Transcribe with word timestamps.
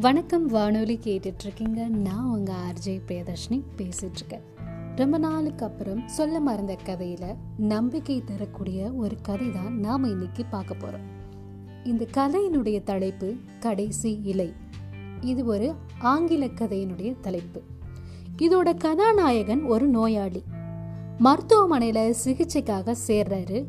வணக்கம் 0.00 0.46
வானொலி 0.46 0.98
கேட்டுட்ருக்கீங்க. 1.04 1.88
நான் 1.88 2.24
உங்கள் 2.24 2.54
ஆர்ஜே 2.54 3.00
பிரியதர்ஷினி 3.08 3.62
பேசிகிட்ருக்கேன் 3.76 4.40
ரொம்ப 4.96 5.18
நாளுக்கு 5.18 5.66
அப்புறம் 5.66 6.08
சொல்ல 6.08 6.40
மறந்த 6.40 6.74
கதையில் 6.74 7.34
நம்பிக்கை 7.58 8.22
தரக்கூடிய 8.24 8.92
ஒரு 8.92 9.16
கதை 9.22 9.52
தான் 9.52 9.78
நாம் 9.78 10.04
இன்னைக்கு 10.04 10.44
பார்க்க 10.44 10.74
போகிறோம் 10.74 11.06
இந்த 11.84 12.06
கதையினுடைய 12.12 12.82
தலைப்பு 12.82 13.34
கடைசி 13.60 14.20
இலை. 14.22 14.52
இது 15.20 15.44
ஒரு 15.44 15.74
ஆங்கில 15.98 16.46
கதையினுடைய 16.46 17.20
தலைப்பு. 17.20 17.62
இதோட 18.38 18.76
கதாநாயகன் 18.76 19.64
ஒரு 19.64 19.88
நோயாளி. 19.88 20.42
மருத்துவமனையில் 21.18 22.14
சிகிச்சைக்காக 22.24 22.94
சேர்றாரு. 23.06 23.64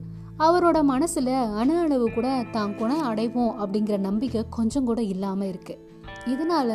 அவரோட 0.46 0.78
மனசில் 0.84 1.34
அணு 1.62 1.74
அளவு 1.78 2.06
கூட 2.12 2.28
தான் 2.52 2.75
குணம் 2.75 3.07
அடைவோம் 3.07 3.56
அப்படிங்கிற 3.61 3.96
நம்பிக்கை 4.00 4.42
கொஞ்சம் 4.50 4.86
கூட 4.86 5.02
இல்லாமல் 5.14 5.50
இருக்குது 5.52 5.82
இதனால 6.34 6.70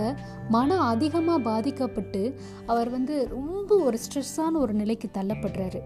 மனம் 0.49 0.83
அதிகமாக 0.93 1.45
பாதிக்கப்பட்டு 1.49 2.23
அவர் 2.67 2.89
வந்து 2.89 3.15
ரொம்ப 3.29 3.71
ஒரு 3.87 3.99
ஸ்ட்ரெஸ்ஸான 4.05 4.53
ஒரு 4.53 4.75
நிலைக்கு 4.75 5.09
தள்ளப்படுறாரு. 5.17 5.81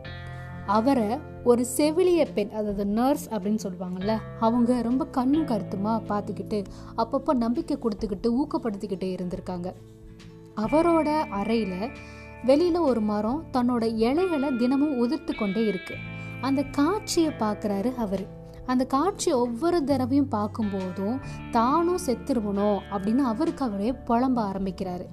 அவரை 0.66 1.06
ஒரு 1.45 1.62
செவிலிய 1.77 2.24
பெண் 2.34 2.50
அதாவது 2.50 2.84
நர்ஸ் 2.98 3.28
அப்படின்னு 3.34 3.64
சொல்லுவாங்கல்ல 3.66 4.14
அவங்க 4.41 4.80
ரொம்ப 4.83 5.06
கண்ணும் 5.19 5.48
கருத்துமாக 5.52 6.05
பார்த்துக்கிட்டு 6.10 6.58
அப்பப்போ 6.97 7.34
நம்பிக்கை 7.45 7.78
கொடுத்துக்கிட்டு 7.84 8.30
ஊக்கப்படுத்திக்கிட்டு 8.41 9.08
இருந்திருக்காங்க. 9.16 9.70
அவரோட 10.64 11.08
அறையில் 11.41 11.91
வெளியில் 12.45 12.86
ஒரு 12.91 13.00
மரம் 13.00 13.42
தன்னோட 13.52 13.84
இலைகளை 14.06 14.50
தினமும் 14.56 14.98
உதிர்த்து 15.05 15.33
கொண்டே 15.34 15.64
இருக்குது 15.72 16.16
அந்த 16.41 16.62
காட்சியை 16.62 17.33
பார்க்குறாரு 17.38 17.95
அவர். 17.95 18.37
அந்த 18.66 18.84
காட்சி 18.84 19.33
ஒவ்வொரு 19.33 19.84
தடவையும் 19.84 20.30
பார்க்கும்போதும் 20.30 21.20
தானும் 21.51 21.98
செத்துருவணும் 22.06 22.78
அப்படின்னு 22.92 23.17
அவருக்கு 23.17 23.64
அவரே 23.64 23.92
புலம்ப 23.92 24.36
ஆரம்பிக்கிறாரு. 24.36 25.06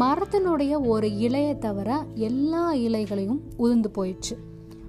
மரத்தினுடைய 0.00 0.86
ஒரு 0.86 1.08
இலையை 1.08 1.58
தவிர 1.58 2.04
எல்லா 2.14 2.74
இலைகளையும் 2.74 3.40
உதிர்ந்து 3.56 3.90
போயிடுச்சு. 3.96 4.36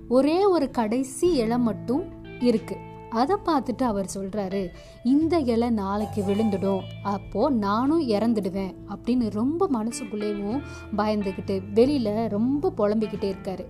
ஒரே 0.07 0.45
ஒரு 0.45 0.71
கடைசி 0.71 1.31
இலை 1.31 1.59
மட்டும் 1.59 2.03
இருக்கு. 2.39 2.77
அதை 3.09 3.35
பார்த்துட்டு 3.45 3.83
அவர் 3.83 4.09
சொல்றாரு 4.13 4.67
இந்த 5.03 5.39
இலை 5.39 5.69
நாளைக்கு 5.69 6.23
விழுந்துடும். 6.23 6.79
அப்போ 7.03 7.49
நானும் 7.49 8.09
இறந்துடுவேன். 8.09 8.75
அப்படின்னு 8.89 9.29
ரொம்ப 9.29 9.69
மனசுக்குள்ளேயும் 9.73 10.61
பயந்துக்கிட்டு 10.97 11.61
வெளியில 11.73 12.29
ரொம்ப 12.29 12.73
புலம்பிக்கிட்டே 12.77 13.35
இருக்காரு. 13.35 13.65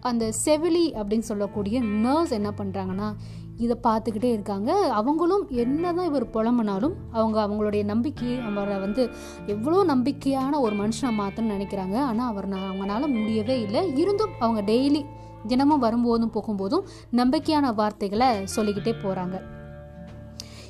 அந்த 0.00 0.32
செவிலி 0.44 0.86
அப்படின்னு 0.98 1.28
சொல்லக்கூடிய 1.32 1.80
நர்ஸ் 1.80 2.30
என்ன 2.30 2.52
பண்ணுறாங்கன்னா 2.58 3.08
இதை 3.56 3.76
பார்த்துக்கிட்டே 3.82 4.30
இருக்காங்க. 4.32 4.88
அவங்களும் 4.88 5.48
என்னதான் 5.50 6.06
இவர் 6.06 6.26
புலம்புனாலும் 6.30 6.94
அவங்க 7.12 7.46
அவங்களுடைய 7.46 7.84
நம்பிக்கை 7.84 8.38
அவரை 8.38 8.78
வந்து 8.78 9.10
எவ்வளோ 9.46 9.84
நம்பிக்கையான 9.94 10.58
ஒரு 10.58 10.76
மனுஷனை 10.76 11.12
மாற்றணும்னு 11.20 11.54
நினைக்கிறாங்க. 11.56 11.96
ஆனால் 11.98 12.28
அவர் 12.28 12.48
அவங்களால 12.48 13.06
முடியவே 13.06 13.60
இல்லை. 13.60 13.96
இருந்தும் 13.96 14.34
அவங்க 14.38 14.62
டெய்லி 14.72 15.04
தினமும் 15.46 15.78
வரும்போதும் 15.78 16.32
போகும்போதும் 16.32 16.86
நம்பிக்கையான 17.12 17.74
வார்த்தைகளை 17.74 18.28
சொல்லிக்கிட்டே 18.44 18.94
போகிறாங்க 19.02 19.36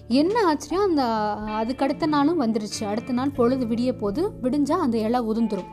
என்ன 0.09 0.45
ஆச்சரியம் 0.47 0.87
அந்த 0.89 1.05
அதுக்கு 1.61 1.85
அடுத்த 1.85 2.07
நாளும் 2.07 2.41
வந்துருச்சு. 2.43 2.83
அடுத்த 2.85 3.13
நாள் 3.13 3.31
பொழுது 3.31 3.67
விடிய 3.67 3.93
போது 3.93 4.31
விடிஞ்சால் 4.43 4.85
அந்த 4.87 4.99
இலை 4.99 5.21
உதிர்ந்துரும். 5.21 5.71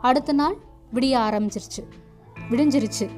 அடுத்த 0.00 0.32
நாள் 0.32 0.56
விடிய 0.94 1.14
ஆரம்பிச்சிருச்சு. 1.26 1.82
விடிஞ்சிருச்சு. 2.50 3.08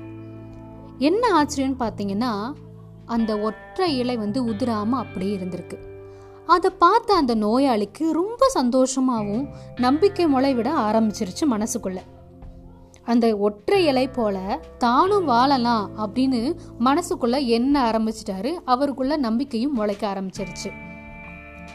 என்ன 0.98 1.42
ஆச்சரியம்னு 1.42 1.80
பார்த்தீங்கன்னா 1.80 2.52
அந்த 3.06 3.38
ஒற்றை 3.38 3.98
இலை 3.98 4.16
வந்து 4.16 4.44
உதிராமல் 4.44 5.02
அப்படியே 5.02 5.36
இருந்திருக்கு. 5.36 5.78
அதை 6.46 6.70
பார்த்த 6.78 7.14
அந்த 7.14 7.34
நோயாளிக்கு 7.34 8.10
ரொம்ப 8.10 8.46
சந்தோஷமாகவும் 8.54 9.48
நம்பிக்கை 9.76 10.26
முளைவிட 10.26 10.68
ஆரம்பிச்சிருச்சு 10.76 11.44
மனசுக்குள்ள. 11.50 11.98
அந்த 13.04 13.36
ஒற்றை 13.36 13.86
இலை 13.86 14.08
போல 14.08 14.60
தானும் 14.78 15.24
வாழலாம் 15.24 15.90
அப்படின்னு 15.98 16.56
மனசுக்குள்ள 16.80 17.46
என்ன 17.46 17.90
ஆரம்பிச்சிட்டாரு 17.90 18.50
அவருக்குள்ள 18.64 19.16
நம்பிக்கையும் 19.16 19.72
முளைக்க 19.72 20.14
ஆரம்பிச்சிருச்சு. 20.14 20.70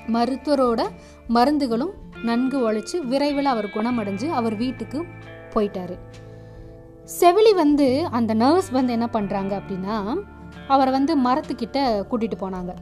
மருத்துவரோட 0.07 0.81
மருந்துகளும் 1.27 1.93
நன்கு 2.23 2.71
ஒழிச்சு 2.71 2.97
விரைவில் 3.03 3.45
அவர் 3.45 3.65
குணமடைஞ்சு 3.65 4.29
அவர் 4.29 4.55
வீட்டுக்கு 4.55 5.05
போயிட்டாரு. 5.53 5.97
செவிலி 7.13 7.53
வந்து 7.53 7.87
அந்த 8.17 8.33
நர்ஸ் 8.33 8.69
வந்து 8.71 8.93
என்ன 8.93 9.07
பண்ணுறாங்க 9.13 9.53
அப்படின்னா 9.59 9.95
அவரை 10.67 10.91
வந்து 10.91 11.13
மரத்துக்கிட்ட 11.17 11.79
கூட்டிகிட்டு 12.09 12.37
போனாங்க. 12.43 12.73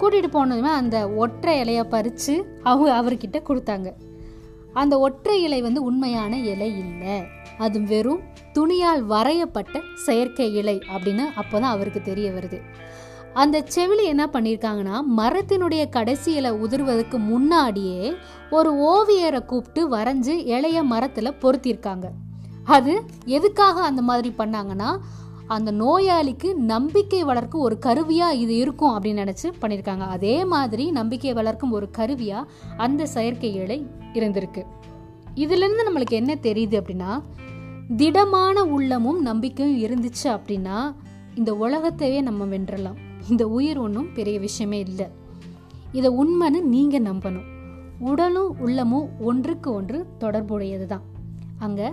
கூட்டிகிட்டு 0.00 0.30
போனதுமே 0.36 0.70
அந்த 0.80 0.96
ஒற்றை 1.22 1.54
இலையை 1.62 1.84
பறித்து 1.94 2.34
அவங்க 2.62 2.90
அவர்கிட்ட 3.00 3.38
கொடுத்தாங்க. 3.48 3.88
அந்த 4.72 4.98
ஒற்றை 4.98 5.42
இலை 5.42 5.62
வந்து 5.62 5.82
உண்மையான 5.82 6.32
இலை 6.52 6.78
இல்லை. 6.78 7.16
அது 7.58 7.78
வெறும் 7.80 8.22
துணியால் 8.52 9.02
வரையப்பட்ட 9.02 9.80
செயற்கை 10.06 10.54
இலை 10.60 10.80
அப்படின்னு 10.94 11.24
அப்போ 11.40 11.60
தான் 11.60 11.74
அவருக்கு 11.74 12.02
தெரிய 12.02 12.30
வருது. 12.30 12.58
அந்த 13.34 13.64
செவிலி 13.74 14.04
என்ன 14.04 14.24
பண்ணியிருக்காங்கன்னா 14.32 14.96
மரத்தினுடைய 15.18 15.88
கடைசி 15.88 16.32
இலை 16.32 16.50
உதிர்வதற்கு 16.50 17.18
முன்னாடியே 17.18 18.16
ஒரு 18.50 18.72
ஓவியரை 18.92 19.44
கூப்பிட்டு 19.44 19.82
வரைஞ்சி 19.96 20.34
இலைய 20.56 20.82
மரத்தில் 20.82 21.38
பொருத்தியிருக்காங்க 21.42 22.08
அது 22.74 22.92
எதுக்காக 23.36 23.76
அந்த 23.90 24.02
மாதிரி 24.08 24.30
பண்ணாங்கன்னா 24.38 24.90
அந்த 25.54 25.70
நோயாளிக்கு 25.72 26.48
நம்பிக்கை 26.72 27.20
வளர்க்கும் 27.28 27.64
ஒரு 27.66 27.76
கருவியாக 27.86 28.40
இது 28.42 28.54
இருக்கும் 28.62 28.92
அப்படின்னு 28.96 29.22
நினச்சி 29.24 29.48
பண்ணியிருக்காங்க 29.62 30.04
அதே 30.16 30.34
மாதிரி 30.52 30.84
நம்பிக்கை 30.98 31.32
வளர்க்கும் 31.38 31.74
ஒரு 31.78 31.86
கருவியாக 31.98 32.50
அந்த 32.86 33.06
செயற்கை 33.14 33.50
இலை 33.62 33.78
இருந்திருக்கு. 34.18 34.62
இதுலேருந்து 35.34 35.86
நம்மளுக்கு 35.88 36.16
என்ன 36.20 36.32
தெரியுது 36.46 36.76
அப்படின்னா 36.80 37.12
திடமான 37.96 38.62
உள்ளமும் 38.76 39.20
நம்பிக்கையும் 39.28 39.80
இருந்துச்சு 39.86 40.28
அப்படின்னா 40.36 40.78
இந்த 41.34 41.50
உலகத்தையே 41.64 42.20
நம்ம 42.28 42.44
வென்றலாம். 42.54 42.98
இந்த 43.28 43.42
உயிர் 43.56 43.78
ஒன்றும் 43.78 44.10
பெரிய 44.14 44.36
விஷயமே 44.46 44.78
இல்லை. 44.88 45.06
இதை 45.98 46.10
உண்மைன்னு 46.22 46.60
நீங்கள் 46.74 47.06
நம்பணும். 47.10 47.48
உடலும் 48.10 48.52
உள்ளமும் 48.64 49.08
ஒன்றுக்கு 49.30 49.68
ஒன்று 49.78 49.98
தொடர்புடையது 50.18 50.86
தான் 50.92 51.06
அங்கே 51.66 51.88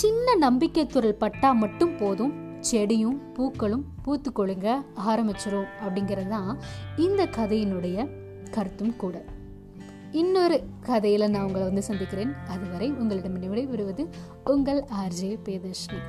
சின்ன 0.00 0.34
நம்பிக்கை 0.34 0.86
துறல் 0.86 1.14
பட்டா 1.14 1.52
மட்டும் 1.52 1.96
போதும். 1.96 2.32
செடியும் 2.70 3.18
பூக்களும் 3.34 3.84
பூத்து 4.02 4.30
கொழுங்க 4.30 4.68
ஆரம்பிச்சிரும் 5.08 5.68
அப்படிங்கிறது 5.86 6.28
தான் 6.28 6.58
இந்த 6.96 7.24
கதையினுடைய 7.26 7.96
கருத்தும் 8.50 8.96
கூட. 8.96 9.24
இன்னொரு 10.12 10.64
கதையில 10.86 11.28
நான் 11.28 11.44
உங்களை 11.44 11.66
வந்து 11.66 11.82
சந்திக்கிறேன். 11.82 12.32
அதுவரை 12.48 12.92
உங்களிடம் 12.92 13.38
விடைபெறுவது 13.42 14.08
உங்கள் 14.44 14.84
ஆர்ஜே 15.04 15.32
பேதர்ஷினி 15.44 16.00